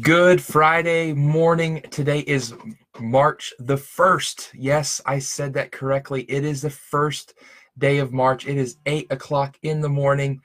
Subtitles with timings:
[0.00, 1.80] Good Friday morning.
[1.92, 2.54] Today is
[2.98, 4.50] March the 1st.
[4.54, 6.22] Yes, I said that correctly.
[6.22, 7.34] It is the first
[7.78, 8.48] day of March.
[8.48, 10.42] It is 8 o'clock in the morning,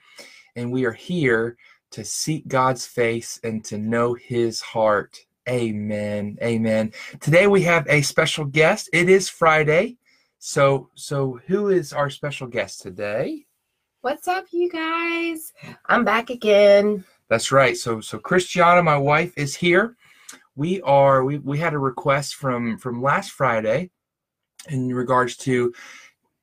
[0.54, 1.56] and we are here
[1.90, 5.18] to seek God's face and to know his heart.
[5.48, 6.38] Amen.
[6.40, 6.92] Amen.
[7.18, 8.90] Today we have a special guest.
[8.92, 9.96] It is Friday.
[10.38, 13.46] So so who is our special guest today?
[14.02, 15.52] What's up, you guys?
[15.86, 17.04] I'm back again.
[17.32, 17.74] That's right.
[17.78, 19.96] So so Christiana, my wife, is here.
[20.54, 23.88] We are we we had a request from from last Friday
[24.68, 25.72] in regards to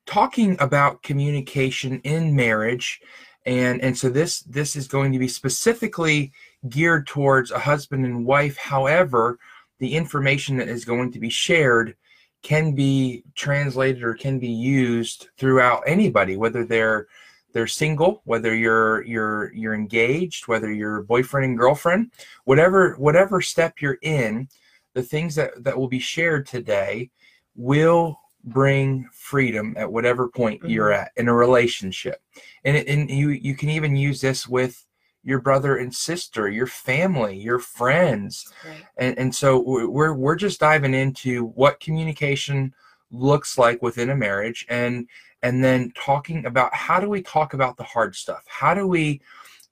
[0.06, 3.00] talking about communication in marriage
[3.46, 6.32] and and so this this is going to be specifically
[6.68, 9.38] geared towards a husband and wife however
[9.78, 11.94] the information that is going to be shared
[12.42, 17.06] can be translated or can be used throughout anybody whether they're
[17.52, 22.10] they're single whether you're you're you're engaged whether you're boyfriend and girlfriend
[22.44, 24.48] whatever whatever step you're in
[24.94, 27.10] the things that that will be shared today
[27.54, 30.70] will bring freedom at whatever point mm-hmm.
[30.70, 32.22] you're at in a relationship
[32.64, 34.86] and and you you can even use this with
[35.22, 38.84] your brother and sister your family your friends right.
[38.96, 42.72] and and so we're we're just diving into what communication
[43.10, 45.06] looks like within a marriage and
[45.42, 49.20] and then talking about how do we talk about the hard stuff how do we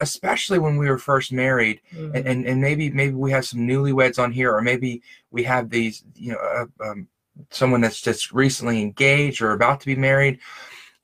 [0.00, 2.14] especially when we were first married mm-hmm.
[2.14, 5.70] and, and, and maybe maybe we have some newlyweds on here or maybe we have
[5.70, 7.08] these you know uh, um,
[7.50, 10.38] someone that's just recently engaged or about to be married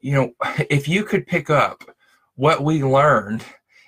[0.01, 0.33] you know
[0.71, 1.84] if you could pick up
[2.37, 3.45] what we learned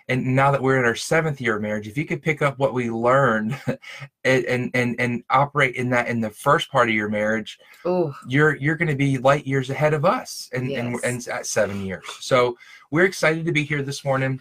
[0.09, 2.59] and now that we're in our seventh year of marriage if you could pick up
[2.59, 3.59] what we learned
[4.25, 8.15] and and and, operate in that in the first part of your marriage Ooh.
[8.27, 10.81] you're you're going to be light years ahead of us and, yes.
[10.81, 12.57] and and at seven years so
[12.91, 14.41] we're excited to be here this morning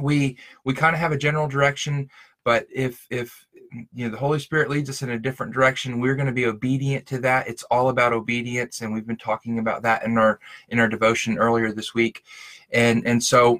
[0.00, 2.10] we we kind of have a general direction
[2.44, 6.14] but if if you know the holy spirit leads us in a different direction we're
[6.14, 9.82] going to be obedient to that it's all about obedience and we've been talking about
[9.82, 12.22] that in our in our devotion earlier this week
[12.72, 13.58] and and so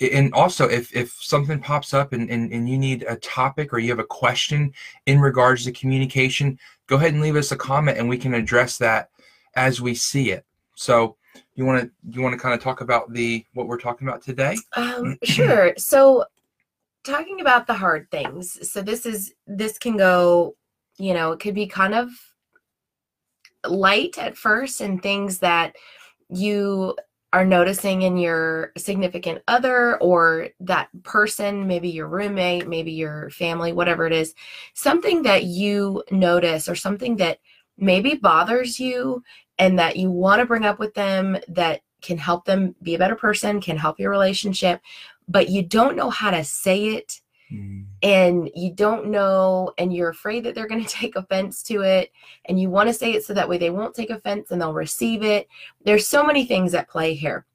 [0.00, 3.78] and also if if something pops up and, and, and you need a topic or
[3.78, 4.72] you have a question
[5.06, 8.78] in regards to communication go ahead and leave us a comment and we can address
[8.78, 9.08] that
[9.56, 10.44] as we see it.
[10.74, 11.16] So
[11.54, 14.22] you want to you want to kind of talk about the what we're talking about
[14.22, 14.56] today?
[14.74, 15.72] Um, sure.
[15.76, 16.24] So
[17.04, 18.70] talking about the hard things.
[18.70, 20.54] So this is this can go
[20.98, 22.10] you know it could be kind of
[23.66, 25.76] light at first and things that
[26.28, 26.96] you
[27.32, 33.72] are noticing in your significant other or that person, maybe your roommate, maybe your family,
[33.72, 34.34] whatever it is,
[34.74, 37.38] something that you notice or something that
[37.78, 39.22] maybe bothers you
[39.58, 42.98] and that you want to bring up with them that can help them be a
[42.98, 44.80] better person, can help your relationship,
[45.26, 47.21] but you don't know how to say it
[47.52, 47.86] Mm.
[48.02, 52.10] And you don't know, and you're afraid that they're going to take offense to it.
[52.46, 54.72] And you want to say it so that way they won't take offense and they'll
[54.72, 55.48] receive it.
[55.84, 57.46] There's so many things at play here.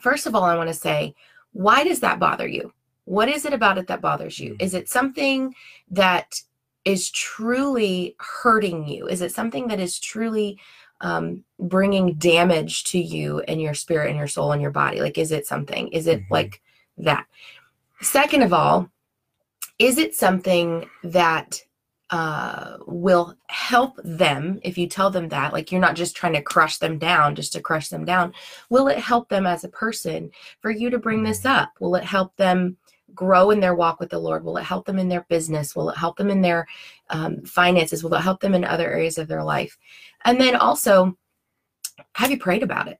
[0.00, 1.14] First of all, I want to say,
[1.52, 2.72] why does that bother you?
[3.04, 4.54] What is it about it that bothers you?
[4.54, 4.62] Mm.
[4.62, 5.54] Is it something
[5.90, 6.40] that
[6.84, 9.06] is truly hurting you?
[9.06, 10.58] Is it something that is truly
[11.00, 15.00] um, bringing damage to you and your spirit and your soul and your body?
[15.00, 15.88] Like, is it something?
[15.88, 16.34] Is it mm-hmm.
[16.34, 16.62] like
[16.98, 17.26] that?
[18.00, 18.88] Second of all,
[19.82, 21.60] is it something that
[22.10, 26.42] uh, will help them if you tell them that like you're not just trying to
[26.42, 28.32] crush them down just to crush them down
[28.70, 31.72] will it help them as a person for you to bring this up?
[31.80, 32.76] Will it help them
[33.12, 34.44] grow in their walk with the lord?
[34.44, 35.74] Will it help them in their business?
[35.74, 36.66] Will it help them in their
[37.10, 38.04] um, finances?
[38.04, 39.76] Will it help them in other areas of their life?
[40.24, 41.16] And then also
[42.14, 42.98] have you prayed about it?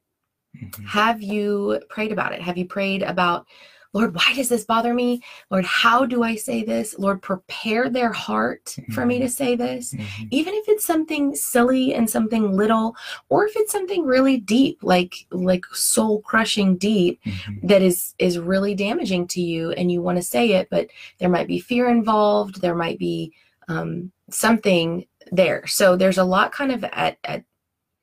[0.55, 0.85] Mm-hmm.
[0.85, 2.43] have you prayed about it?
[2.43, 3.47] Have you prayed about
[3.93, 5.23] Lord, why does this bother me?
[5.51, 6.99] Lord, how do I say this?
[6.99, 8.93] Lord, prepare their heart mm-hmm.
[8.93, 9.31] for me to mm-hmm.
[9.31, 9.93] say this.
[9.93, 10.25] Mm-hmm.
[10.31, 12.97] Even if it's something silly and something little,
[13.29, 17.67] or if it's something really deep, like like soul crushing deep, mm-hmm.
[17.67, 20.89] that is is really damaging to you, and you want to say it, but
[21.19, 22.61] there might be fear involved.
[22.61, 23.33] There might be
[23.69, 25.67] um, something there.
[25.67, 27.45] So there's a lot kind of at, at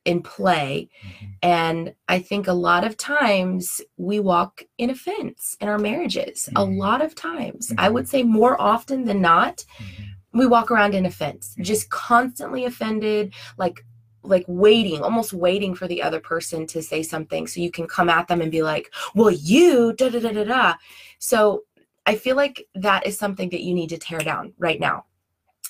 [0.04, 0.88] in play.
[1.04, 1.26] Mm-hmm.
[1.42, 6.48] And I think a lot of times we walk in offense in our marriages.
[6.48, 6.56] Mm-hmm.
[6.56, 7.80] A lot of times, mm-hmm.
[7.80, 10.38] I would say more often than not, mm-hmm.
[10.38, 11.62] we walk around in offense, mm-hmm.
[11.62, 13.84] just constantly offended, like
[14.22, 18.10] like waiting, almost waiting for the other person to say something so you can come
[18.10, 20.74] at them and be like, "Well, you da da da da da."
[21.18, 21.62] So
[22.04, 25.04] I feel like that is something that you need to tear down right now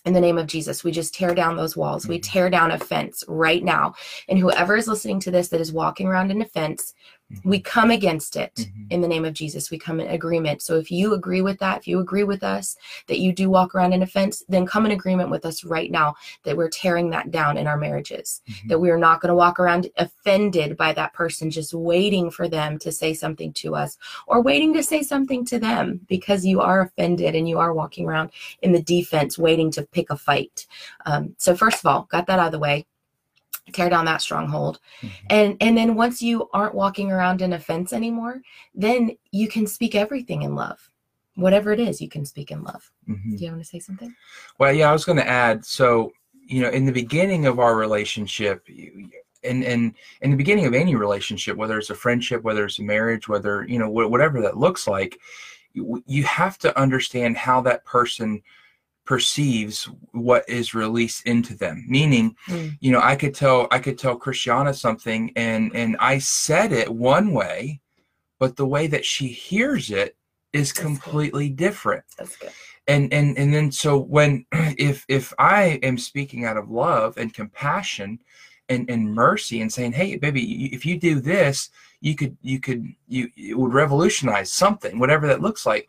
[0.05, 2.07] in the name of Jesus, we just tear down those walls.
[2.07, 2.31] We mm-hmm.
[2.31, 3.95] tear down a fence right now.
[4.29, 6.39] And whoever is listening to this that is walking around in
[7.45, 8.87] We come against it Mhm.
[8.91, 9.71] in the name of Jesus.
[9.71, 10.63] We come in agreement.
[10.63, 13.75] So if you agree with that, if you agree with us that you do walk
[13.75, 17.31] around in offense, then come in agreement with us right now that we're tearing that
[17.31, 18.43] down in our marriages.
[18.49, 18.69] Mhm.
[18.69, 22.49] That we are not going to walk around offended by that person, just waiting for
[22.49, 23.97] them to say something to us
[24.27, 28.07] or waiting to say something to them because you are offended and you are walking
[28.07, 28.31] around
[28.63, 30.67] in the defense, waiting to pick a fight.
[31.07, 32.87] Um, so, first of all, got that out of the way.
[33.73, 35.11] Tear down that stronghold Mhm.
[35.31, 38.43] and and then once you aren't walking around in offense anymore
[38.75, 40.91] then you can speak everything in love
[41.37, 43.39] whatever it is you can speak in love Mhm.
[43.39, 44.15] do you want to say something
[44.59, 45.65] Well, yeah, I was going to add.
[45.65, 46.13] So,
[46.45, 49.09] you know, in the beginning of our relationship, you-
[49.45, 52.83] and and in the beginning of any relationship, whether it's a friendship, whether it's a
[52.83, 55.19] marriage, whether you know wh- whatever that looks like,
[55.73, 58.43] you, you have to understand how that person
[59.11, 61.85] perceives what is released into them.
[61.89, 62.79] Meaning, Mm.
[62.81, 66.89] you know, I could tell I could tell Christiana something, and and I said it
[66.89, 67.81] one way,
[68.39, 70.17] but the way that she hears it
[70.53, 70.83] is good.
[70.83, 72.51] completely different that's good
[72.89, 74.45] and and and then so when
[74.91, 78.19] if if i am speaking out of love and compassion
[78.69, 80.45] and and mercy and saying hey baby
[80.77, 81.71] if you do this
[82.01, 85.85] you could you could you it would revolutionize something whatever that looks like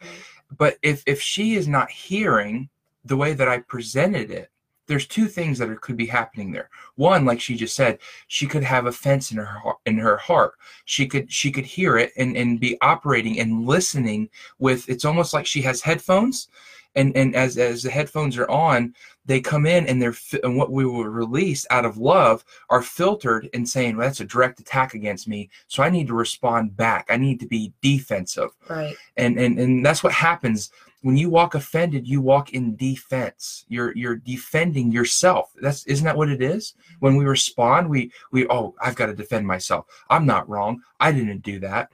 [0.63, 2.69] but if if she is not hearing
[3.06, 4.51] the way that i presented it
[4.92, 6.69] there's two things that are, could be happening there.
[6.95, 10.56] One like she just said she could have offense in her heart in her heart.
[10.83, 15.33] She could she could hear it and and be operating and listening with it's almost
[15.33, 16.50] like she has headphones
[16.95, 18.94] and and as as the headphones are on
[19.25, 23.50] they come in and they're and what we will release out of love are filtered
[23.53, 27.06] and saying well, that's a direct attack against me so i need to respond back.
[27.09, 28.50] I need to be defensive.
[28.69, 28.95] Right.
[29.15, 30.69] And and and that's what happens
[31.01, 33.65] when you walk offended you walk in defense.
[33.68, 35.51] You're you're defending yourself.
[35.62, 36.74] That's isn't that what it is?
[37.00, 39.86] When we respond we we oh i've got to defend myself.
[40.09, 40.81] I'm not wrong.
[41.00, 41.89] I didn't do that.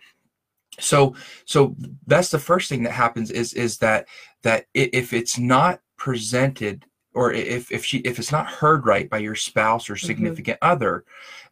[0.79, 1.15] So
[1.45, 1.75] so
[2.05, 4.07] that's the first thing that happens is is that
[4.43, 9.17] that if it's not presented or if if she if it's not heard right by
[9.17, 10.05] your spouse or mm-hmm.
[10.05, 11.03] significant other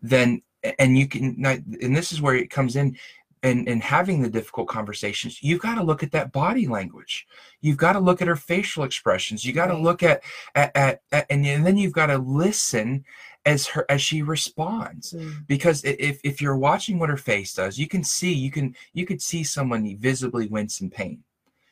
[0.01, 0.41] then
[0.79, 2.95] and you can and this is where it comes in
[3.45, 7.27] and and having the difficult conversations you've got to look at that body language.
[7.61, 9.45] You've got to look at her facial expressions.
[9.45, 10.23] You got to look at
[10.55, 13.05] at, at, at and, and then you've got to listen
[13.45, 15.13] as her as she responds.
[15.13, 15.47] Mm.
[15.47, 19.05] because if if you're watching what her face does you can see you can you
[19.05, 21.23] could see someone visibly wince in pain.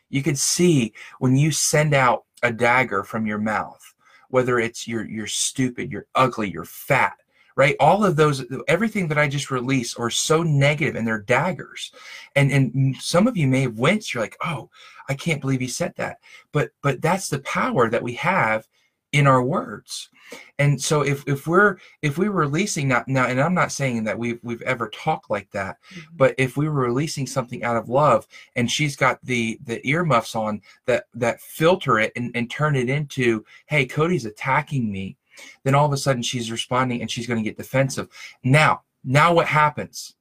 [0.09, 3.83] You could see when you send out a dagger from your mouth
[4.29, 7.17] whether it's you're you're stupid you're ugly you're fat
[7.55, 7.75] right?
[7.79, 11.91] All of those everything that i just released are so negative and they're daggers.
[12.35, 14.69] And and some of you may have winced you're like oh
[15.09, 16.17] i can't believe he said that.
[16.51, 18.67] But but that's the power that we have
[19.11, 20.09] in our words.
[20.57, 24.03] And so if if we're if we were releasing now now and i'm not saying
[24.05, 26.03] that we've we've ever talked like that Mhm.
[26.15, 28.25] but if we were releasing something out of love
[28.55, 32.89] and she's got the the earmuffs on that that filter it and, and turn it
[32.89, 35.17] into hey cody's attacking me
[35.63, 38.07] then all of a sudden she's responding and she's going to get defensive.
[38.43, 40.15] Now now what happens?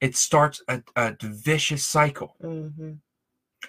[0.00, 2.36] It starts a, a vicious cycle.
[2.42, 2.98] Mhm.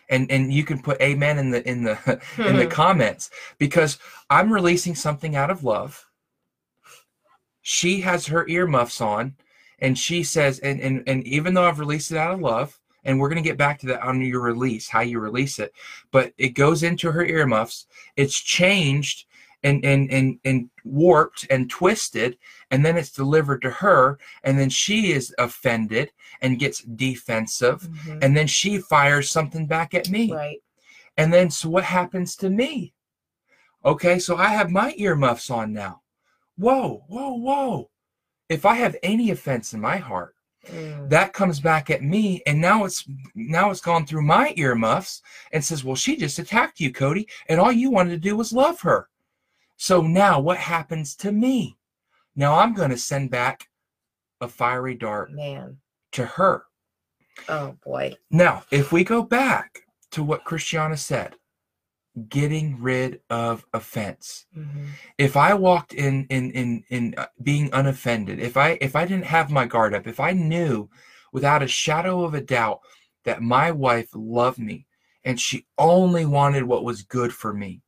[0.09, 1.97] and and you can put amen in the in the
[2.37, 3.97] in the comments because
[4.29, 6.05] i'm releasing something out of love.
[7.61, 9.35] She has her earmuffs on
[9.79, 13.19] and she says and and, and even though i've released it out of love and
[13.19, 15.73] we're going to get back to that on your release how you release it
[16.11, 17.87] but it goes into her earmuffs.
[18.15, 19.25] It's changed
[19.63, 22.37] and and and and warped and twisted
[22.71, 26.11] and then it's delivered to her and then she is offended
[26.41, 28.23] and gets defensive Mhm.
[28.23, 30.31] and then she fires something back at me.
[30.31, 30.59] Right.
[31.17, 32.93] And then so what happens to me?
[33.83, 36.01] Okay so i have my earmuffs on now.
[36.57, 37.89] Whoa whoa whoa.
[38.47, 40.35] If i have any offense in my heart
[40.69, 41.09] Mm.
[41.09, 45.21] that comes back at me and now it's now it's gone through my earmuffs
[45.53, 48.51] and says well she just attacked you cody and all you wanted to do was
[48.51, 49.07] love her
[49.81, 51.77] so now what happens to me?
[52.35, 53.67] Now i'm going to send back
[54.41, 55.77] a fiery dart man.
[56.11, 56.63] to her.
[57.47, 58.15] Oh boy.
[58.29, 59.79] Now if we go back
[60.11, 61.35] to what christiana said
[62.27, 64.45] getting rid of offense.
[64.57, 64.87] Mhm.
[65.17, 69.25] if i walked in in in in uh, being unoffended if i if i didn't
[69.37, 70.89] have my guard up if i knew
[71.31, 72.79] without a shadow of a doubt
[73.23, 74.87] that my wife loved me
[75.23, 77.81] and she only wanted what was good for me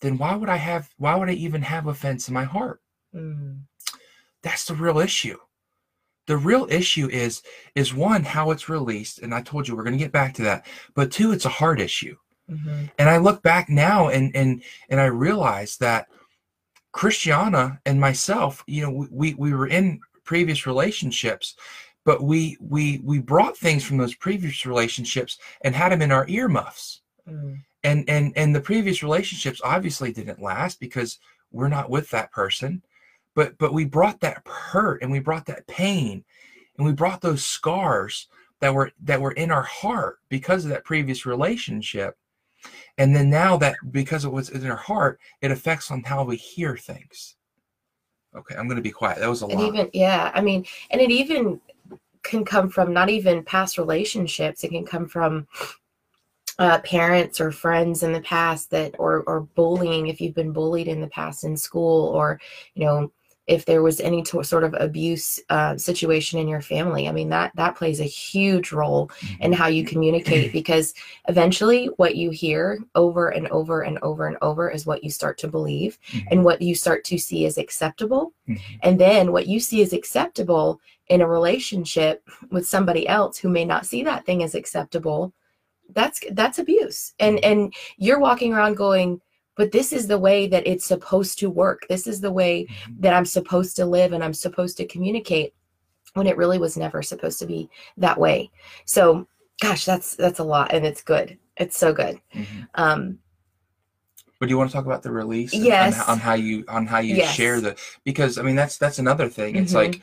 [0.00, 2.80] then why would i have why would i even have offense in my heart
[3.14, 3.60] Mm.
[4.42, 5.38] that's the real issue
[6.26, 7.42] the real issue is
[7.76, 10.42] is one how it's released and i told you we're going to get back to
[10.42, 12.16] that but two it's a heart issue
[12.50, 12.90] Mhm.
[12.98, 16.08] and i look back now and and and i realize that
[16.92, 21.54] christiana and myself you know we we were in previous relationships
[22.04, 26.26] but we we we brought things from those previous relationships and had them in our
[26.28, 27.62] earmuffs Mm.
[27.84, 31.18] And and and the previous relationships obviously didn't last because
[31.52, 32.82] we're not with that person
[33.34, 36.24] but but we brought that hurt and we brought that pain
[36.76, 38.28] and we brought those scars
[38.60, 42.16] that were that were in our heart because of that previous relationship.
[42.96, 46.36] And then now that because it was in our heart it affects on how we
[46.36, 47.36] hear things.
[48.34, 49.18] Okay i'm going to be quiet.
[49.18, 49.66] That was a lot.
[49.66, 51.60] even, yeah, I mean, and it even
[52.22, 54.64] can come from not even past relationships.
[54.64, 55.46] It can come from
[56.58, 60.88] uh, parents or friends in the past that, or or bullying if you've been bullied
[60.88, 62.40] in the past in school, or
[62.74, 63.10] you know,
[63.46, 67.08] if there was any to- sort of abuse uh, situation in your family.
[67.08, 70.94] I mean, that that plays a huge role in how you communicate because
[71.28, 75.36] eventually, what you hear over and over and over and over is what you start
[75.38, 76.24] to believe, Mhm.
[76.30, 78.32] and what you start to see as acceptable.
[78.48, 78.60] Mhm.
[78.82, 83.64] And then what you see as acceptable in a relationship with somebody else who may
[83.66, 85.34] not see that thing as acceptable,
[85.92, 87.14] that's that's abuse.
[87.18, 89.20] And and you're walking around going,
[89.56, 91.86] but this is the way that it's supposed to work.
[91.88, 93.00] This is the way Mhm.
[93.00, 95.54] that I'm supposed to live and I'm supposed to communicate
[96.14, 98.50] when it really was never supposed to be that way.
[98.84, 99.26] So
[99.60, 101.38] gosh, that's that's a lot and it's good.
[101.56, 102.20] It's so good.
[102.34, 102.68] Mhm.
[102.74, 103.18] Um
[104.40, 105.54] But do you want to talk about the release?
[105.54, 105.96] Yes.
[105.96, 107.34] how- on how you on how you Yes.
[107.34, 109.54] share the because I mean that's that's another thing.
[109.56, 109.76] It's Mhm.
[109.76, 110.02] like,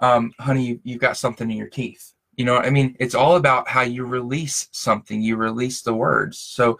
[0.00, 2.12] um, honey, you've got something in your teeth.
[2.38, 5.20] You know, I mean, it's all about how you release something.
[5.20, 6.38] You release the words.
[6.38, 6.78] So,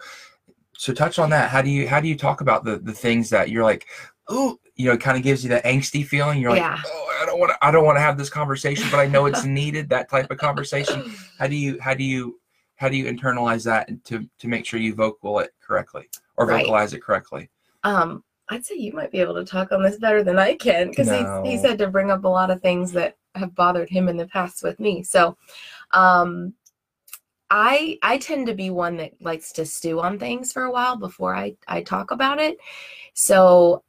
[0.77, 1.49] so touch on that.
[1.49, 3.85] How do you how do you talk about the the things that you're like,
[4.29, 6.39] oh, you know, it kind of gives you that angsty feeling.
[6.41, 6.81] You're like, Yeah.
[6.85, 9.25] oh, I don't want to I don't want to have this conversation, but I know
[9.25, 9.89] it's needed.
[9.89, 11.03] That type of conversation.
[11.37, 12.39] How do you how do you
[12.77, 16.61] how do you internalize that to to make sure you vocal it correctly or Right.
[16.61, 17.49] vocalize it correctly?
[17.83, 20.87] Um, I'd say you might be able to talk on this better than I can
[20.89, 21.43] because No.
[21.43, 24.17] he's, he's had to bring up a lot of things that have bothered him in
[24.17, 25.03] the past with me.
[25.03, 25.37] So,
[25.91, 26.53] um,
[27.49, 30.95] I I tend to be one that likes to stew on things for a while
[30.97, 32.57] before I I talk about it.
[33.13, 33.83] So,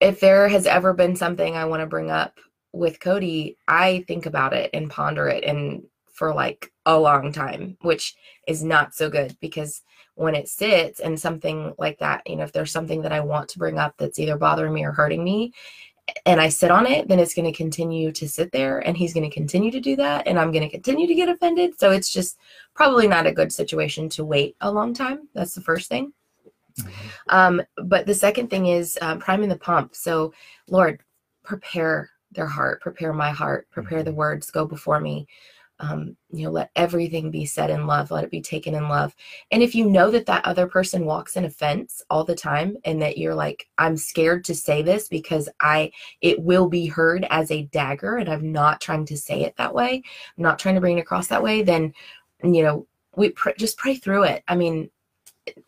[0.00, 2.38] if there has ever been something I want to bring up
[2.72, 7.76] with Cody, I think about it and ponder it and for like a long time,
[7.82, 8.14] which
[8.46, 9.82] is not so good because
[10.14, 13.48] when it sits and something like that, you know, if there's something that I want
[13.50, 15.52] to bring up that's either bothering me or hurting me,
[16.26, 19.14] and I sit on it, then it's going to continue to sit there and he's
[19.14, 21.78] going to continue to do that and I'm going to continue to get offended.
[21.78, 22.38] So it's just
[22.74, 25.28] probably not a good situation to wait a long time.
[25.34, 26.12] That's the first thing.
[27.28, 29.94] Um, but the second thing is um, priming the pump.
[29.94, 30.32] So,
[30.68, 31.00] Lord,
[31.42, 35.26] prepare their heart, prepare my heart, prepare the words, go before me.
[35.90, 39.14] Um, you know, let everything be said in love, let it be taken in love.
[39.50, 43.02] And if you know that that other person walks in offense all the time and
[43.02, 47.50] that you're like, I'm scared to say this because I, it will be heard as
[47.50, 50.02] a dagger and I'm not trying to say it that way,
[50.36, 51.92] I'm not trying to bring it across that way, then,
[52.42, 52.86] you know,
[53.16, 54.42] we pr- just pray through it.
[54.48, 54.90] I mean,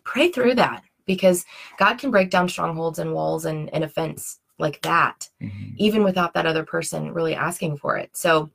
[0.04, 1.44] pray through that because
[1.78, 5.74] God can break down strongholds and walls and, and offense like that, Mhm.
[5.76, 8.16] even without that other person really asking for it.
[8.16, 8.50] So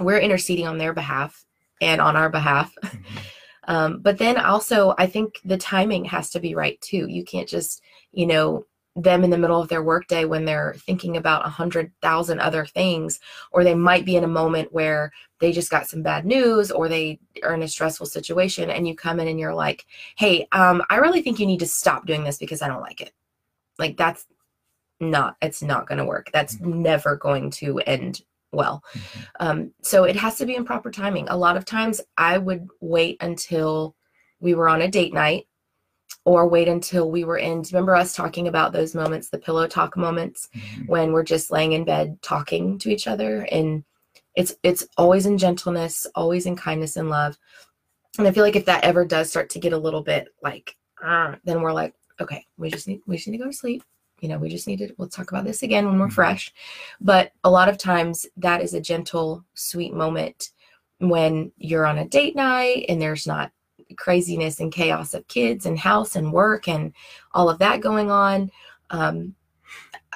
[0.00, 1.44] we're interceding on their behalf
[1.80, 2.74] and on our behalf.
[2.82, 3.22] Mhm.
[3.68, 7.06] Um, but then also, I think the timing has to be right too.
[7.08, 7.80] You can't just,
[8.12, 11.92] you know, them in the middle of their workday when they're thinking about a hundred
[12.02, 13.20] thousand other things,
[13.52, 16.88] or they might be in a moment where they just got some bad news or
[16.88, 20.82] they are in a stressful situation, and you come in and you're like, "Hey, um,
[20.90, 23.12] I really think you need to stop doing this because I don't like it."
[23.78, 24.26] Like that's
[25.00, 25.36] not.
[25.42, 26.30] It's not going to work.
[26.32, 28.22] That's never going to end
[28.52, 28.84] well.
[28.92, 29.26] Mhm.
[29.40, 31.28] Um, so it has to be in proper timing.
[31.28, 33.96] A lot of times I would wait until
[34.40, 35.46] we were on a date night
[36.24, 37.62] or wait until we were in.
[37.72, 40.88] Remember us talking about those moments, the pillow talk moments Mhm.
[40.88, 43.84] when we're just laying in bed talking to each other and
[44.34, 47.36] it's it's always in gentleness, always in kindness and love.
[48.18, 50.76] And I feel like if that ever does start to get a little bit like
[51.02, 53.82] ah, then we're like, okay, we just need we just need to go to sleep.
[54.22, 56.12] You know, we just need to we'll talk about this again when we're Mhm.
[56.12, 56.54] fresh.
[57.00, 60.50] But a lot of times that is a gentle, sweet moment
[60.98, 63.50] when you're on a date night and there's not
[63.96, 66.92] craziness and chaos of kids and house and work and
[67.32, 68.50] all of that going on.
[68.90, 69.34] Um,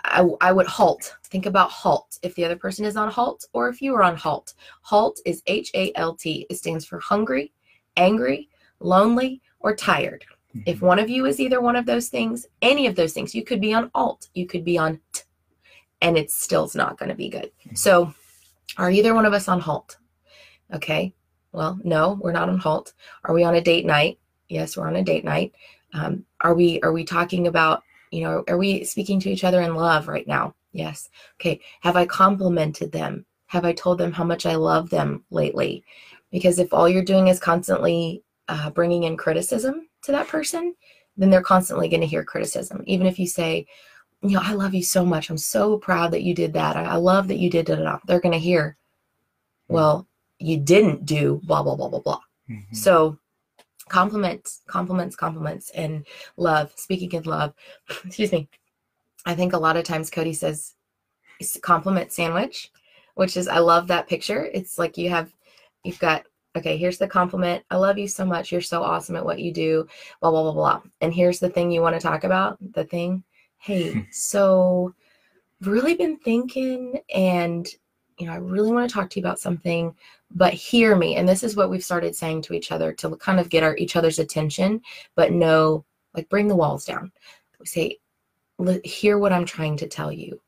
[0.04, 1.16] I, I would halt.
[1.24, 2.20] Think about halt.
[2.22, 4.54] If the other person is on halt or if you are on halt.
[4.82, 6.46] Halt is H A L T.
[6.48, 7.52] It stands for hungry,
[7.96, 8.48] angry,
[8.78, 10.24] lonely, or tired.
[10.64, 13.44] If one of you is either one of those things, any of those things, you
[13.44, 15.22] could be on alt, you could be on t,
[16.00, 17.50] and it still's not going to be good.
[17.74, 18.14] So,
[18.78, 19.96] are either one of us on halt?
[20.72, 21.12] Okay.
[21.52, 22.92] Well, no, we're not on halt.
[23.24, 24.18] Are we on a date night?
[24.48, 25.52] Yes, we're on a date night.
[25.94, 29.62] Um, are we are we talking about you know are we speaking to each other
[29.62, 30.54] in love right now?
[30.72, 31.08] Yes.
[31.40, 31.60] Okay.
[31.80, 33.24] Have I complimented them?
[33.46, 35.84] have I told them how much I love them lately?
[36.30, 40.74] Because if all you're doing is constantly uh, bringing in criticism to that person,
[41.16, 42.82] then they're constantly going to hear criticism.
[42.86, 43.66] Even if you say,
[44.22, 45.30] you know, I love you so much.
[45.30, 46.76] I'm so proud that you did that.
[46.76, 48.00] I, I love that you did that.
[48.06, 48.76] They're going to hear,
[49.68, 50.06] well,
[50.38, 52.20] you didn't do blah, blah, blah, blah, blah.
[52.50, 52.74] Mm-hmm.
[52.74, 53.18] So
[53.88, 56.72] compliments, compliments, compliments, and love.
[56.76, 57.54] Speaking of love,
[58.04, 58.48] excuse me.
[59.24, 60.74] I think a lot of times Cody says
[61.62, 62.70] compliment sandwich,
[63.14, 64.48] which is I love that picture.
[64.54, 65.32] It's like you have
[65.82, 67.64] you've got okay, here's the compliment.
[67.70, 68.50] I love you so much.
[68.50, 69.86] You're so awesome at what you do.
[70.20, 70.82] Blah blah blah blah.
[71.00, 72.58] And here's the thing you want to talk about.
[72.72, 73.22] The thing.
[73.58, 74.94] Hey, so
[75.62, 77.66] really been thinking and
[78.18, 79.94] you know, I really want to talk to you about something,
[80.30, 81.16] but hear me.
[81.16, 83.76] And this is what we've started saying to each other to kind of get our
[83.76, 84.80] each other's attention,
[85.14, 85.84] but no,
[86.14, 87.12] like bring the walls down.
[87.60, 87.98] We say,
[88.84, 90.40] hear what I'm trying to tell you.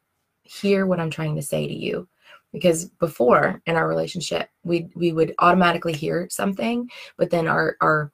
[0.43, 2.09] Hear what I'm trying to say to you.
[2.53, 8.13] Because before in our relationship, we we would automatically hear something, but then our our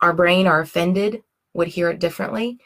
[0.00, 1.22] our brain, our offended,
[1.54, 2.58] would hear it differently.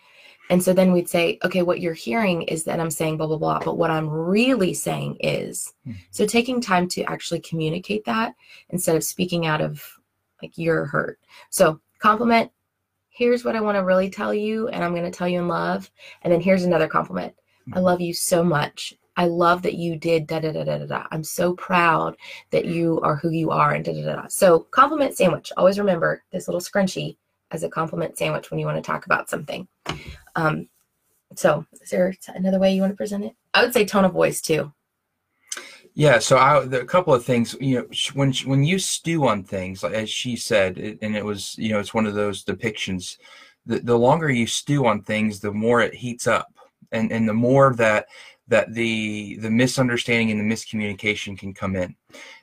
[0.50, 3.38] And so then we'd say, okay, what you're hearing is that I'm saying blah, blah,
[3.38, 3.60] blah.
[3.60, 5.98] But what I'm really saying is, mm-hmm.
[6.10, 8.34] so taking time to actually communicate that
[8.70, 9.82] instead of speaking out of
[10.42, 11.20] like you're hurt.
[11.50, 12.50] So compliment,
[13.08, 15.48] here's what I want to really tell you, and I'm going to tell you in
[15.48, 15.90] love.
[16.22, 17.34] And then here's another compliment.
[17.68, 17.84] I mm-hmm.
[17.84, 18.94] love you so much.
[19.16, 21.06] I love that you did da da da da da.
[21.10, 22.16] I'm so proud
[22.50, 24.26] that you are who you are and da da da.
[24.28, 25.52] So compliment sandwich.
[25.56, 27.16] Always remember this little scrunchie
[27.50, 29.68] as a compliment sandwich when you want to talk about something.
[30.34, 30.68] Um,
[31.34, 33.34] so, is there another way you want to present it?
[33.54, 34.72] I would say tone of voice too.
[35.94, 37.54] Yeah, so I, a couple of things.
[37.60, 41.70] You know, when when you stew on things, as she said, and it was, you
[41.70, 43.18] know, it's one of those depictions.
[43.66, 46.48] The, the longer you stew on things, the more it heats up,
[46.92, 48.06] and and the more that
[48.48, 51.94] that the the misunderstanding and the miscommunication can come in,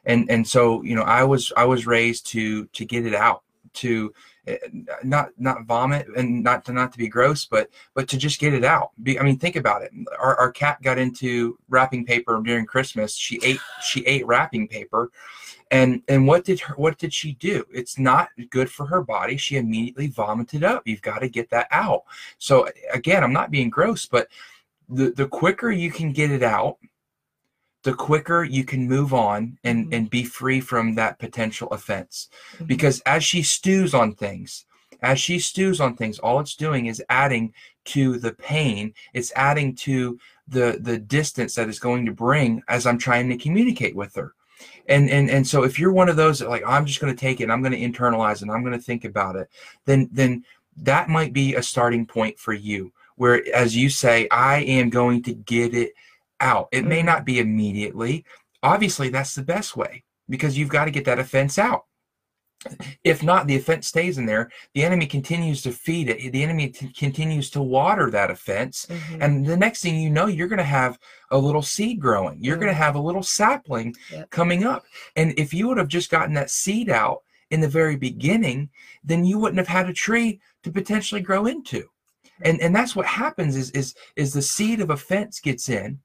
[0.05, 3.43] and and so you know, I was I was raised to to get it out,
[3.75, 4.13] to
[4.49, 4.57] Eh,
[5.03, 8.53] not not vomit and not to not to be gross but but to just get
[8.53, 8.91] it out.
[9.03, 9.91] Be, i mean think about it.
[10.19, 13.15] Our, our cat got into wrapping paper during christmas.
[13.15, 15.12] She ate she ate wrapping paper.
[15.71, 17.63] And and what did her what did she do?
[17.71, 19.38] It's not good for her body.
[19.38, 20.88] She immediately vomited up.
[20.88, 22.03] You've got to get that out.
[22.38, 24.29] So again i'm not being gross but
[24.89, 26.78] the the quicker you can get it out
[27.84, 29.93] the quicker you can move on and mm-hmm.
[29.93, 32.65] and be free from that potential offense mm-hmm.
[32.65, 34.65] because as she stews on things
[35.02, 37.54] as she stews on things all it's doing is adding
[37.86, 42.86] to the pain it's adding to the the distance that it's going to bring as
[42.86, 44.34] i'm trying to communicate with her
[44.88, 47.19] and and and so if you're one of those that like i'm just going to
[47.19, 49.49] take it i'm going to internalize and i'm going to think about it
[49.86, 50.43] then then
[50.75, 55.21] that might be a starting point for you where as you say i am going
[55.21, 55.93] to get it
[56.39, 56.69] out.
[56.71, 57.08] It may mm-hmm.
[57.08, 58.25] not be immediately.
[58.63, 61.86] Obviously, that's the best way because you've got to get that offense out.
[63.05, 64.51] If not, the offense stays in there.
[64.73, 66.34] The enemy continues to feed it.
[66.34, 68.86] The enemy t- continues to water that offense.
[68.89, 69.21] Mm-hmm.
[69.21, 70.99] And the next thing you know, you're going to have
[71.32, 72.43] a little seed growing.
[72.43, 72.63] You're mm-hmm.
[72.63, 74.29] going to have a little sapling yep.
[74.29, 74.84] coming up.
[75.15, 78.69] And if you would have just gotten that seed out in the very beginning,
[79.05, 81.89] then you wouldn't have had a tree to potentially grow into.
[82.41, 85.99] And, and that's what happens is, is, is the seed of offense gets in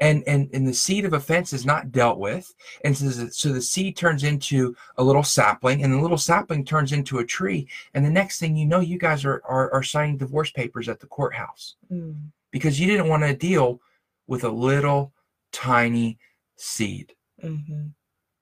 [0.00, 3.52] and and and the seed of offense is not dealt with and so the, so
[3.52, 7.66] the seed turns into a little sapling and the little sapling turns into a tree
[7.94, 11.00] and the next thing you know you guys are are, are signing divorce papers at
[11.00, 12.14] the courthouse mm.
[12.50, 13.80] because you didn't want to deal
[14.26, 15.12] with a little
[15.52, 16.18] tiny
[16.56, 17.86] seed mm-hmm.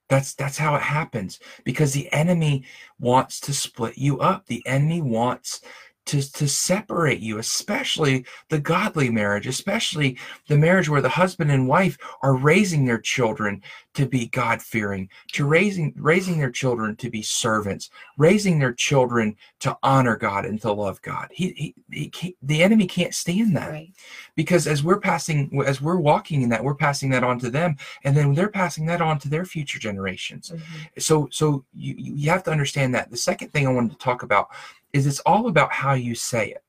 [0.09, 2.63] that's that's how it happens because the enemy
[2.99, 5.61] wants to split you up the enemy wants
[6.05, 11.67] to, to separate you, especially the godly marriage, especially the marriage where the husband and
[11.67, 13.61] wife are raising their children
[13.95, 19.35] to be God fearing, to raising raising their children to be servants, raising their children
[19.61, 21.29] to honor God and to love God.
[21.31, 23.91] He, he, he the enemy can't stand that right.
[24.35, 27.77] because as we're passing, as we're walking in that, we're passing that on to them,
[28.03, 30.51] and then they're passing that on to their future generations.
[30.51, 30.99] Mm-hmm.
[30.99, 33.09] So, so you you have to understand that.
[33.09, 34.49] The second thing I wanted to talk about
[34.95, 36.63] is it's all about how you say it.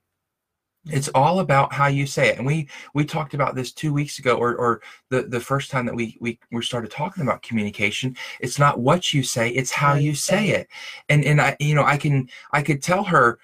[0.89, 2.39] It's all about how you say it.
[2.39, 5.87] And we we talked about this two weeks ago or or the the first time
[5.87, 8.17] that we we, we started talking about communication.
[8.41, 10.69] It's not what you say it's how you say it.
[11.09, 13.39] And and i you know i can i could tell her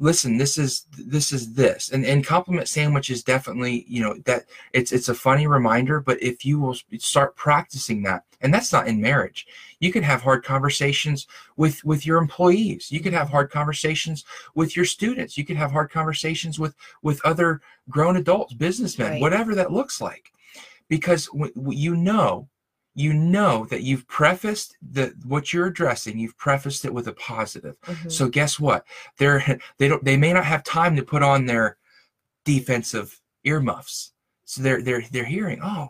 [0.00, 1.90] listen this is this is this.
[1.90, 6.20] And and compliment sandwich is definitely you know that it's it's a funny reminder but
[6.22, 9.46] if you will start practicing that and that's not in marriage.
[9.80, 12.90] You can have hard conversations with with your employees.
[12.90, 15.36] You can have hard conversations with your students.
[15.36, 19.20] You can have hard conversations with with other grown adults businessmen right.
[19.20, 20.32] whatever that looks like.
[20.88, 22.48] Because w- you know
[22.94, 27.76] you know that you've prefaced the what you're addressing you've prefaced it with a positive
[27.86, 28.10] Mhm.
[28.10, 28.84] so guess what
[29.18, 29.42] they're
[29.78, 31.76] they don't they may not have time to put on their
[32.44, 34.12] defensive earmuffs
[34.44, 35.88] so they're they're they're hearing oh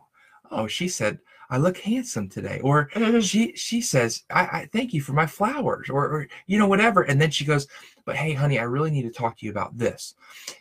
[0.50, 3.22] oh she said i look handsome today or Mhm.
[3.22, 7.02] she she says I, I thank you for my flowers or, or you know whatever
[7.02, 7.66] and then she goes
[8.04, 10.14] but hey honey i really need to talk to you about this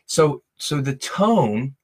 [0.06, 1.75] so so the tone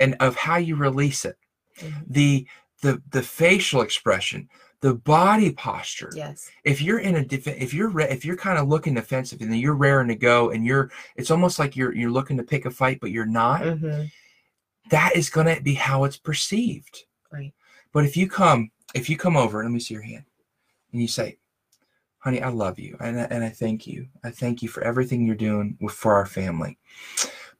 [0.00, 1.36] and of how you release it
[1.80, 2.04] Mhm.
[2.08, 2.46] the
[2.82, 4.48] the the facial expression
[4.80, 6.12] the body posture.
[6.14, 6.50] Yes.
[6.62, 9.50] if you're in a def- if you're re- if you're kind of looking defensive and
[9.50, 12.64] then you're raring to go and you're it's almost like you're you're looking to pick
[12.64, 14.04] a fight but you're not hmm
[14.90, 17.04] that is going to be how it's perceived.
[17.30, 17.52] Right.
[17.92, 20.24] but if you come if you come over let me see your hand
[20.92, 21.36] and you say
[22.18, 24.06] honey i love you and I, and I thank you.
[24.24, 26.78] I thank you for everything you're doing with, for our family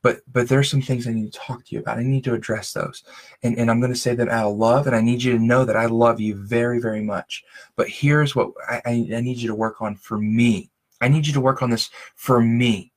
[0.03, 1.99] but but there's some things i need to talk to you about.
[1.99, 3.03] I need to address those.
[3.43, 5.45] And, and i'm going to say them out of love and i need you to
[5.45, 7.45] know that i love you very very much.
[7.77, 10.71] But here's what i, I, need you to work on for me.
[11.01, 12.93] I need you to work on this for me.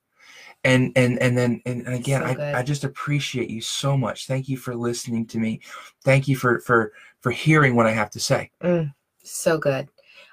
[0.64, 2.60] And and and then and, and again So I.
[2.60, 4.26] I just appreciate you so much.
[4.26, 5.60] Thank you for listening to me.
[6.04, 8.50] Thank you for for for hearing what i have to say.
[8.62, 9.88] Mm, so good.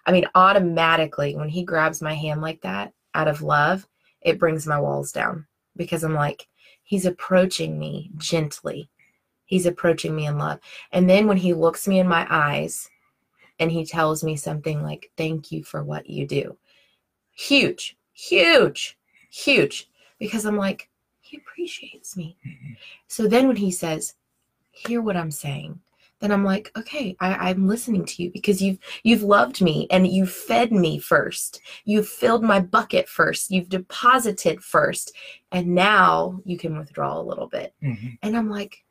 [0.05, 3.87] I mean, automatically, when he grabs my hand like that out of love,
[4.21, 5.45] it brings my walls down.
[5.75, 6.47] Because I'm like,
[6.89, 8.89] he's approaching me gently.
[9.45, 10.59] He's approaching me in love.
[10.91, 12.89] And then when he looks me in my eyes
[13.59, 16.57] and he tells me something like, thank you for what you do,
[17.31, 18.97] huge, huge,
[19.29, 20.89] huge, because I'm like,
[21.21, 22.37] he appreciates me.
[22.43, 22.75] Mhm.
[23.07, 24.15] So then when he says,
[24.71, 25.79] hear what I'm saying,
[26.19, 30.07] then I'm like, okay, I, I'm listening to you because you've you've loved me and
[30.07, 31.61] you've fed me first.
[31.85, 33.51] You've filled my bucket first.
[33.51, 35.13] You've deposited first.
[35.51, 37.73] And now you can withdraw a little bit.
[37.83, 38.17] Mhm.
[38.21, 38.83] And I'm like,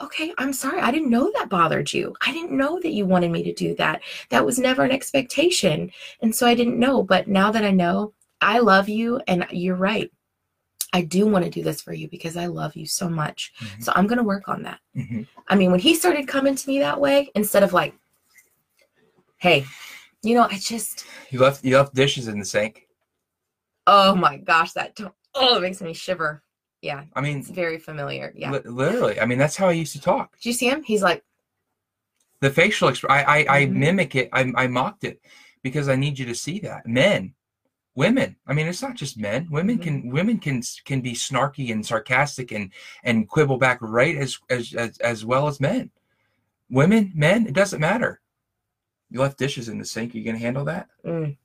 [0.00, 0.80] okay, I'm sorry.
[0.80, 2.14] I didn't know that bothered you.
[2.26, 4.00] I didn't know that you wanted me to do that.
[4.30, 5.90] That was never an expectation.
[6.22, 7.02] And so I didn't know.
[7.02, 10.10] But now that I know, I love you and you're right.
[10.92, 13.52] I do want to do this for you because I love you so much.
[13.58, 13.82] Mhm.
[13.84, 14.80] So I'm going to work on that.
[14.96, 15.26] Mhm.
[15.48, 17.94] I mean, when he started coming to me that way, instead of like,
[19.38, 19.64] hey,
[20.22, 22.86] you know, I just, you left you left dishes in the sink
[23.88, 24.96] oh my gosh, that,
[25.34, 26.42] oh, it makes me shiver.
[26.82, 28.32] Yeah, i mean it's very familiar.
[28.36, 28.50] Yeah.
[28.52, 30.82] li- literally i mean that's how i used to talk Did you see him?
[30.82, 31.24] He's like,
[32.40, 33.72] the facial exp- I I, I Mhm.
[33.72, 34.28] mimic it.
[34.32, 35.20] I, I mocked it
[35.62, 37.34] because I need you to see that men,
[37.94, 38.36] women.
[38.46, 39.48] I mean, it's not just men.
[39.50, 39.82] Women Mhm.
[39.82, 42.72] can women can can be snarky and sarcastic and
[43.04, 45.90] and quibble back right as as as, as well as men.
[46.70, 48.20] Women, men, it doesn't matter.
[49.10, 50.14] You left dishes in the sink.
[50.14, 50.88] You gonna handle that?
[51.04, 51.36] mm.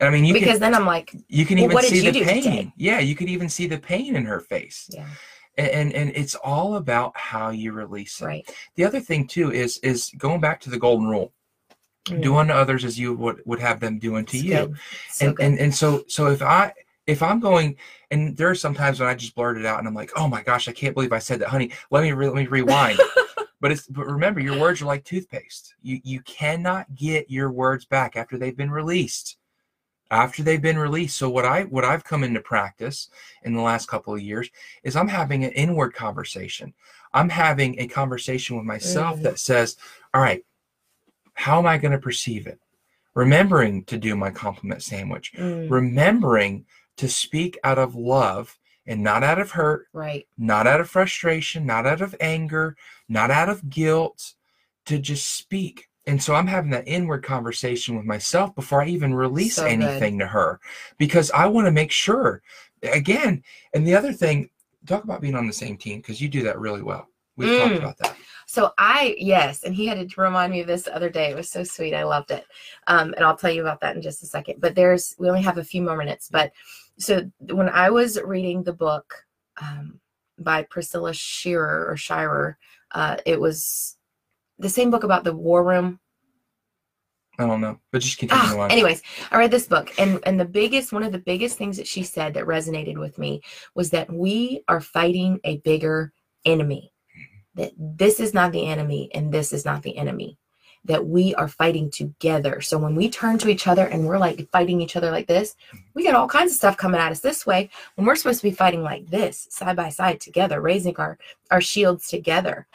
[0.00, 1.90] And I mean, you because can then I'm like, you can well, even what did
[1.90, 2.42] see you the do pain.
[2.42, 2.72] today?
[2.76, 4.88] Yeah, you could even see the pain in her face.
[4.92, 5.08] yeah,
[5.56, 8.24] And, and and it's all about how you release it.
[8.24, 8.56] right.
[8.76, 11.32] The other thing too is is going back to the golden rule.
[12.10, 12.22] Mm.
[12.22, 14.74] do unto others as you would, would have them do unto It's you.
[15.10, 15.46] So and, good.
[15.46, 16.72] and and so so if i
[17.06, 17.76] if i'm going
[18.10, 20.28] and there are some times when i just blurt it out and i'm like oh
[20.28, 22.98] my gosh i can't believe i said that honey let me re- let me rewind
[23.60, 27.84] but it's but remember your words are like toothpaste you you cannot get your words
[27.84, 29.36] back after they've been released
[30.10, 33.10] after they've been released so what i what i've come into practice
[33.42, 34.48] in the last couple of years
[34.82, 36.72] is i'm having an inward conversation
[37.12, 39.22] i'm having a conversation with myself Mhm.
[39.22, 39.76] that says
[40.14, 40.44] all right
[41.44, 42.58] how am i going to perceive it
[43.14, 46.64] remembering to do my compliment sandwich Mm, remembering
[46.96, 50.26] to speak out of love and not out of hurt right.
[50.36, 52.76] not out of frustration, not out of anger,
[53.08, 54.34] not out of guilt,
[54.86, 55.88] to just speak.
[56.06, 59.72] And so I'm having that inward conversation with myself before I even release So good.
[59.72, 60.58] anything to her
[60.96, 62.42] because I want to make sure.
[62.82, 63.42] Again,
[63.74, 64.48] and the other thing,
[64.86, 67.06] talk about being on the same team because you do that really well.
[67.38, 67.78] We've talked Mm.
[67.78, 68.16] about that.
[68.46, 71.30] So I yes, and he had to remind me of this the other day.
[71.30, 71.94] It was so sweet.
[71.94, 72.44] I loved it.
[72.86, 74.60] Um, and I'll tell you about that in just a second.
[74.60, 76.28] But there's we only have a few more minutes.
[76.28, 76.52] But
[76.98, 79.14] so when I was reading the book
[79.60, 80.00] um,
[80.38, 82.58] by Priscilla Shearer or Shirer,
[82.92, 83.96] uh, it was
[84.58, 86.00] the same book about the war room.
[87.38, 88.70] I don't know, but just continue Ah, on.
[88.72, 91.86] anyways, I read this book, and and the biggest one of the biggest things that
[91.86, 93.42] she said that resonated with me
[93.76, 96.12] was that we are fighting a bigger
[96.44, 96.92] enemy.
[97.58, 100.38] That this is not the enemy, and this is not the enemy.
[100.86, 102.62] That we are fighting together.
[102.62, 105.56] So when we turn to each other and we're like fighting each other like this,
[105.94, 107.70] we got all kinds of stuff coming at us this way.
[107.96, 111.18] When we're supposed to be fighting like this, side by side together, raising our
[111.52, 112.66] our shields together.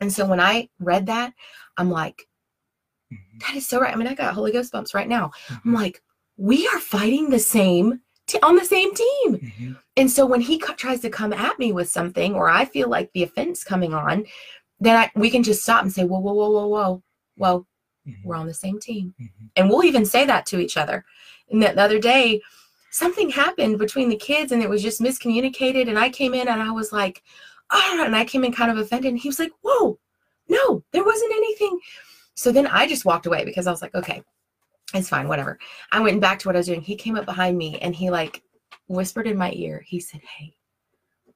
[0.00, 1.34] And so when I read that,
[1.78, 2.28] I'm like,
[3.10, 3.92] Mhm, that is so right.
[3.92, 5.32] I mean, I got Holy Ghost bumps right now.
[5.66, 6.02] I'm mhm, like,
[6.36, 9.36] we are fighting the same t- on the same team.
[9.36, 9.78] mhm.
[9.96, 12.88] And so when he co- tries to come at me with something, or I feel
[12.88, 14.24] like the offense coming on,
[14.80, 17.02] then I, we can just stop and say, whoa, whoa, whoa, whoa, whoa,
[17.36, 17.66] whoa.
[18.06, 18.22] Mhm.
[18.24, 19.14] we're on the same team.
[19.20, 19.48] Mhm.
[19.56, 21.04] And we'll even say that to each other.
[21.50, 22.40] And the, the other day,
[22.90, 25.88] something happened between the kids and it was just miscommunicated.
[25.88, 27.22] And I came in and I was like,
[27.70, 29.10] ah, and I came in kind of offended.
[29.12, 29.98] And he was like, whoa,
[30.48, 31.78] no, there wasn't anything.
[32.34, 34.22] So then I just walked away because I was like, okay,
[34.92, 35.58] it's fine, whatever.
[35.92, 36.80] I went back to what I was doing.
[36.80, 38.42] He came up behind me and he like
[38.88, 39.82] whispered in my ear.
[39.86, 40.54] He said, hey,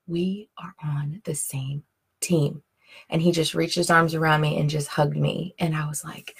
[0.06, 1.82] we are on the same
[2.20, 2.62] team.
[3.11, 5.54] And he just reached his arms around me and just hugged me.
[5.58, 6.37] And I was like,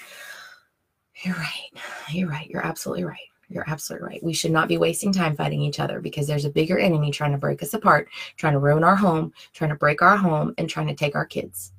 [1.23, 1.69] you're right.
[2.11, 2.49] You're right.
[2.49, 3.17] You're absolutely right.
[3.49, 4.23] You're absolutely right.
[4.23, 7.31] We should not be wasting time fighting each other because there's a bigger enemy trying
[7.31, 10.69] to break us apart, trying to ruin our home, trying to break our home, and
[10.69, 11.73] trying to take our kids.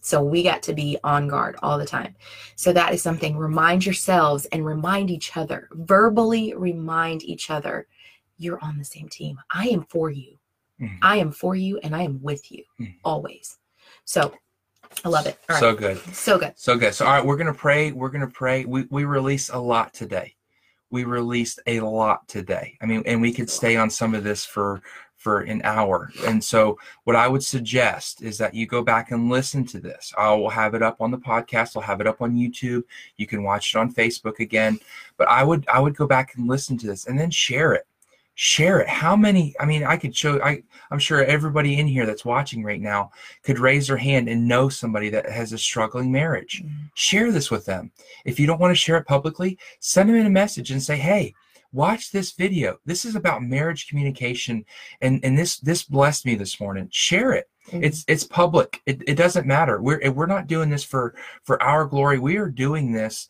[0.00, 2.14] So we got to be on guard all the time.
[2.56, 3.36] So that is something.
[3.36, 7.86] Remind yourselves and remind each other, verbally remind each other,
[8.38, 9.38] you're on the same team.
[9.50, 10.38] I am for you.
[10.80, 10.98] Mhm.
[11.02, 12.96] I am for you and I am with you Mhm.
[13.04, 13.58] always.
[14.04, 14.34] So
[15.04, 15.38] I love it.
[15.48, 15.60] All right.
[15.60, 15.98] So good.
[16.14, 16.52] so good.
[16.56, 16.94] So good.
[16.94, 17.92] So all right, we're gonna pray.
[17.92, 18.64] We're gonna pray.
[18.64, 20.34] We we release a lot today.
[20.90, 22.76] We released a lot today.
[22.80, 24.82] I mean, and we could stay on some of this for
[25.20, 26.10] for an hour.
[26.26, 30.14] And so what I would suggest is that you go back and listen to this.
[30.16, 31.76] I will have it up on the podcast.
[31.76, 32.84] I'll have it up on YouTube.
[33.18, 34.80] You can watch it on Facebook again.
[35.18, 37.86] But I would I would go back and listen to this and then share it.
[38.34, 38.88] Share it.
[38.88, 39.54] How many?
[39.60, 40.40] I mean, I could show.
[40.40, 43.10] I I'm sure everybody in here that's watching right now
[43.42, 46.84] could raise their hand and know somebody that has a struggling marriage mm-hmm.
[46.94, 47.92] share this with them.
[48.24, 50.96] If you don't want to share it publicly, send them in a message and say,
[50.96, 51.34] "Hey,
[51.72, 52.78] watch this video.
[52.84, 54.64] This is about marriage communication,
[55.00, 56.88] and and this this blessed me this morning.
[56.90, 57.48] Share it.
[57.70, 57.84] Mhm.
[57.84, 58.80] It's it's public.
[58.86, 59.80] It, it doesn't matter.
[59.80, 62.18] We're we're not doing this for for our glory.
[62.18, 63.28] We are doing this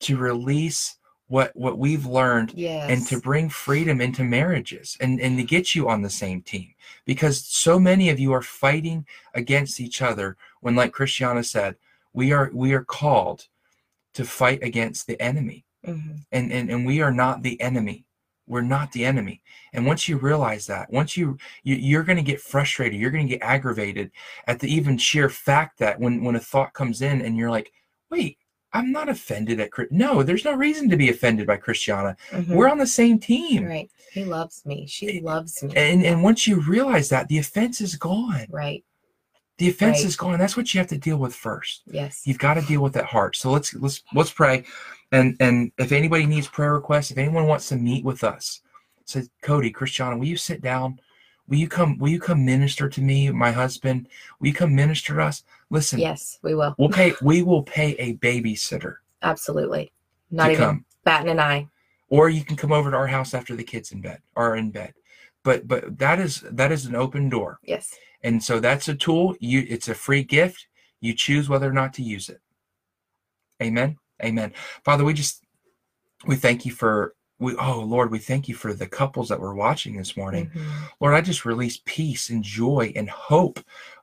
[0.00, 0.96] to release
[1.32, 2.90] what what we've learned yes.
[2.90, 6.74] and to bring freedom into marriages and, and to get you on the same team
[7.06, 11.74] because so many of you are fighting against each other when like christiana said
[12.12, 13.46] we are we are called
[14.12, 16.20] to fight against the enemy Mhm.
[16.32, 18.04] and and, and we are not the enemy
[18.46, 19.40] we're not the enemy
[19.72, 23.26] and once you realize that once you, you you're going to get frustrated you're going
[23.26, 24.10] to get aggravated
[24.46, 27.72] at the even sheer fact that when when a thought comes in and you're like
[28.10, 28.38] wait
[28.72, 29.88] i'm not offended at Chris.
[29.92, 32.48] no there's no reason to be offended by christiana Mhm.
[32.56, 33.90] we're on the same team right.
[34.12, 34.86] He loves me.
[34.86, 35.72] She loves me.
[35.74, 38.84] and and once you realize that the offense is gone right.
[39.62, 40.06] The offense Right.
[40.06, 42.22] is gone that's what you have to deal with first Yes.
[42.26, 44.64] you've got to deal with that heart so let's let's let's pray
[45.12, 48.60] and and if anybody needs prayer requests if anyone wants to meet with us
[49.04, 50.98] say cody christiana will you sit down
[51.46, 54.08] will you come will you come minister to me my husband
[54.40, 56.74] will you come minister to us listen yes, we will.
[56.78, 59.92] we'll pay we will pay a babysitter Absolutely.
[60.32, 61.68] Not even come batting an eye.
[62.08, 64.70] or you can come over to our house after the kids in bed are in
[64.72, 64.92] bed
[65.44, 67.94] but but that is that is an open door Yes.
[68.22, 69.36] And so that's a tool.
[69.40, 70.66] You it's a free gift.
[71.00, 72.40] You choose whether or not to use it.
[73.62, 73.98] Amen?
[74.22, 74.52] Amen.
[74.84, 75.44] Father we just
[76.26, 79.54] we thank you for we oh lord we thank you for the couples that we're
[79.54, 80.48] watching this morning.
[80.54, 80.88] Mhm.
[81.00, 83.58] lord i just release peace and joy and hope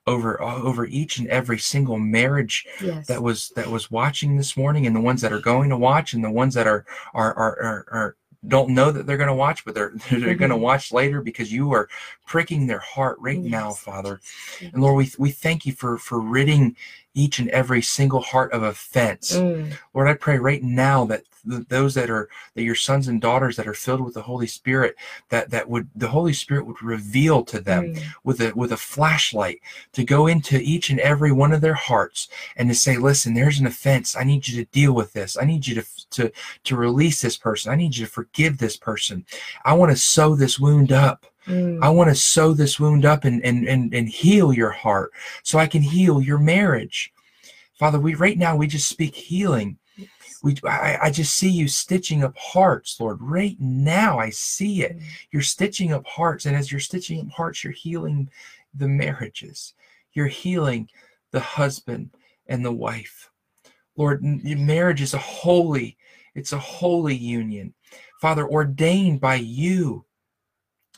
[0.07, 3.07] over over each and every single marriage Yes.
[3.07, 6.13] that was that was watching this morning and the ones that are going to watch
[6.13, 9.35] and the ones that are are are are, are don't know that they're going to
[9.35, 10.63] watch but they're they're going to mm-hmm.
[10.63, 11.89] watch later because you are
[12.25, 14.21] pricking their heart right now father.
[14.61, 14.71] Yes.
[14.73, 16.75] and lord we we thank you for for ridding
[17.13, 19.35] each and every single heart of offense.
[19.35, 19.73] Mm.
[19.93, 23.55] lord i pray right now that th- those that are that your sons and daughters
[23.55, 24.95] that are filled with the holy spirit
[25.29, 28.03] that that would the holy spirit would reveal to them Mm.
[28.23, 29.59] with a with a flashlight
[29.93, 33.59] to go into each and every one of their hearts and to say listen there's
[33.59, 34.15] an offense.
[34.15, 35.37] I need you to deal with this.
[35.41, 36.31] I need you to to
[36.65, 37.71] to release this person.
[37.71, 39.25] I need you to forgive this person.
[39.65, 41.79] I want to sew this wound up Mm.
[41.81, 45.11] i want to sew this wound up and and and, and heal your heart
[45.43, 47.13] so i can heal your marriage.
[47.77, 49.77] Father we right now we just speak healing.
[49.95, 50.09] Yes.
[50.43, 53.19] we I, I just see you stitching up hearts lord.
[53.21, 54.97] Right now i see it.
[54.97, 55.03] Mm.
[55.31, 58.29] you're stitching up hearts and as you're stitching up hearts you're healing
[58.73, 59.73] the marriages.
[60.13, 60.89] You're healing
[61.31, 62.11] the husband
[62.47, 63.31] and the wife.
[63.95, 65.97] Lord marriage is a holy
[66.35, 67.73] it's a holy union.
[68.19, 70.05] Father ordained by you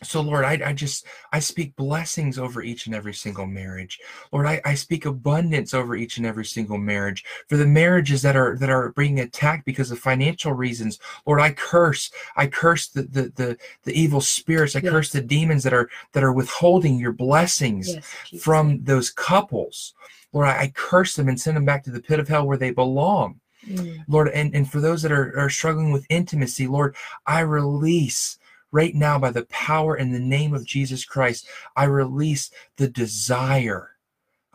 [0.03, 3.99] so lord I, I just i speak blessings over each and every single marriage.
[4.31, 8.35] Lord I, I speak abundance over each and every single marriage for the marriages that
[8.35, 10.99] are that are being attacked because of financial reasons.
[11.25, 14.75] Lord i curse i curse the the the, the evil spirits.
[14.75, 18.43] I curse the demons that are that are withholding your blessings Yes.
[18.43, 19.93] From those couples.
[20.33, 22.57] Lord I, I curse them and send them back to the pit of hell where
[22.57, 23.39] they belong.
[23.67, 24.03] Mm.
[24.07, 26.95] Lord, and, and for those that are, are struggling with intimacy, Lord,
[27.27, 28.39] I release
[28.71, 33.91] right now by the power in the name of Jesus Christ, I release the desire.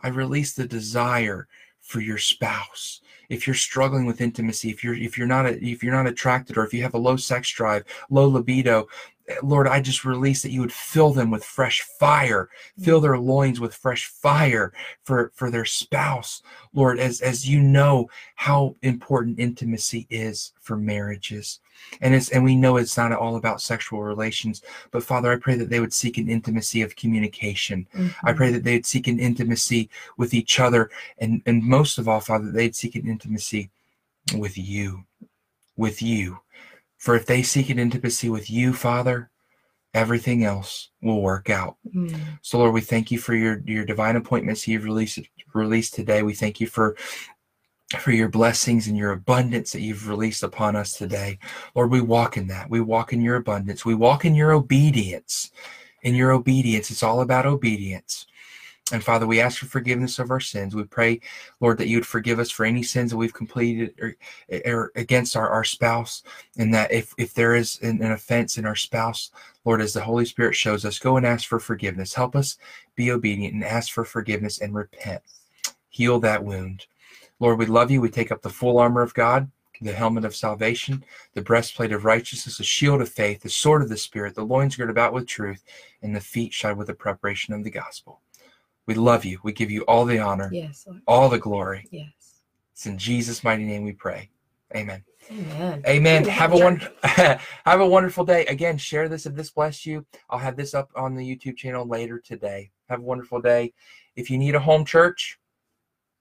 [0.01, 1.47] I release the desire
[1.81, 5.93] for your spouse if you're struggling with intimacy if you're if you're not if you're
[5.93, 8.87] not attracted or if you have a low sex drive low libido
[9.43, 12.49] lord i just release that you would fill them with fresh fire.
[12.79, 12.85] Mm.
[12.85, 16.41] Fill their loins with fresh fire for for their spouse.
[16.73, 21.59] Lord as as you know how important intimacy is for marriages.
[22.01, 24.61] And it's and we know it's not all about sexual relations
[24.91, 27.87] but father i pray that they would seek an intimacy of communication.
[27.93, 28.37] I mm-hmm.
[28.37, 32.51] pray that they'd seek an intimacy with each other, and and most of all, Father,
[32.51, 33.69] they'd seek an intimacy
[34.35, 35.05] with you,
[35.75, 36.39] with you.
[36.97, 39.29] For if they seek an intimacy with you, Father,
[39.93, 41.77] everything else will work out.
[41.95, 42.39] Mhm.
[42.41, 45.19] So, Lord, we thank you for your your divine appointments you've released
[45.53, 46.23] released today.
[46.23, 46.95] We thank you for
[47.99, 51.39] for your blessings and your abundance that you've released upon us today.
[51.73, 52.69] Lord, we walk in that.
[52.69, 53.85] We walk in your abundance.
[53.85, 55.51] We walk in your obedience.
[56.03, 58.26] In your obedience, it's all about obedience.
[58.93, 60.73] And Father, we ask for forgiveness of our sins.
[60.73, 61.19] We pray,
[61.59, 64.15] Lord, that you would forgive us for any sins that we've completed or,
[64.65, 66.23] or against our, our spouse.
[66.57, 69.31] And that if, if there is an, an offense in our spouse,
[69.65, 72.13] Lord, as the Holy Spirit shows us, go and ask for forgiveness.
[72.13, 72.57] Help us
[72.95, 75.21] be obedient and ask for forgiveness and repent.
[75.89, 76.85] Heal that wound.
[77.39, 77.99] Lord, we love you.
[77.99, 82.05] We take up the full armor of God, the helmet of salvation, the breastplate of
[82.05, 85.27] righteousness, the shield of faith, the sword of the Spirit, the loins girded about with
[85.27, 85.63] truth,
[86.01, 88.21] and the feet shod with the preparation of the gospel.
[88.87, 89.39] We love you.
[89.43, 91.01] We give you all the honor, Yes, Lord.
[91.07, 91.87] all the glory.
[91.91, 92.11] Yes.
[92.73, 94.29] It's in Jesus' mighty name we pray.
[94.75, 95.03] Amen.
[95.29, 95.83] Amen.
[95.85, 96.23] Amen.
[96.25, 98.45] Have a one have a wonderful day.
[98.45, 100.05] Again, share this if this blessed you.
[100.29, 102.71] I'll have this up on the YouTube channel later today.
[102.89, 103.73] Have a wonderful day.
[104.15, 105.37] If you need a home church,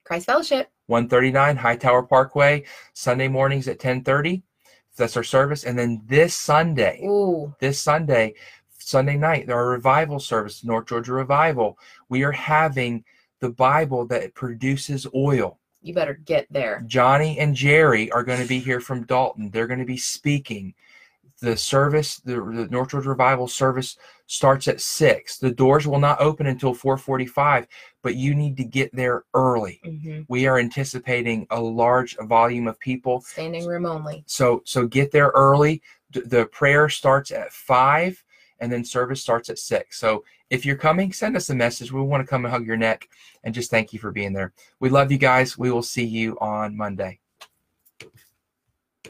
[0.04, 0.70] Christ Fellowship.
[0.86, 4.42] 139 Hightower Parkway, Sunday mornings at 10:30.
[4.96, 5.64] That's our service.
[5.64, 7.54] And then this Sunday, Ooh.
[7.60, 8.34] this Sunday,
[8.86, 11.76] Sunday night, our revival service, North Georgia Revival.
[12.08, 13.02] We are having
[13.40, 15.58] the Bible that produces oil.
[15.82, 16.84] You better get there.
[16.86, 19.50] Johnny and Jerry are going to be here from Dalton.
[19.50, 20.72] They're going to be speaking.
[21.40, 23.96] The service, the, the North Georgia Revival service
[24.28, 25.38] starts at six.
[25.38, 27.66] The doors will not open until 445,
[28.04, 29.80] but you need to get there early.
[29.84, 33.22] hmm We are anticipating a large volume of people.
[33.22, 34.22] Standing room only.
[34.28, 35.82] So so get there early.
[36.12, 38.22] The prayer starts at five,
[38.60, 39.98] and then service starts at six.
[39.98, 41.92] So if you're coming, send us a message.
[41.92, 43.08] We want to come and hug your neck
[43.44, 44.52] and just thank you for being there.
[44.80, 45.58] We love you guys.
[45.58, 47.20] We will see you on Monday.